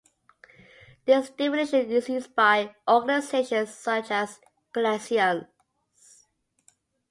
[1.05, 4.39] This definition is used by organisations such as
[4.73, 5.45] Connexions.